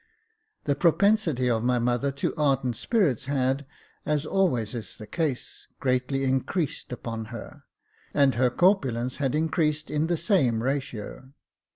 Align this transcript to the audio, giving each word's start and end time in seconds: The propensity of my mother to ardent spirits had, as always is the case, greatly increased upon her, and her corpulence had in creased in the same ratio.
The 0.63 0.73
propensity 0.73 1.47
of 1.47 1.63
my 1.63 1.77
mother 1.77 2.11
to 2.13 2.33
ardent 2.35 2.75
spirits 2.75 3.25
had, 3.25 3.67
as 4.03 4.25
always 4.25 4.73
is 4.73 4.97
the 4.97 5.05
case, 5.05 5.67
greatly 5.79 6.23
increased 6.23 6.91
upon 6.91 7.25
her, 7.25 7.65
and 8.11 8.33
her 8.33 8.49
corpulence 8.49 9.17
had 9.17 9.35
in 9.35 9.47
creased 9.49 9.91
in 9.91 10.07
the 10.07 10.17
same 10.17 10.63
ratio. 10.63 11.31